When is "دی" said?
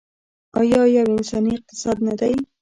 2.19-2.33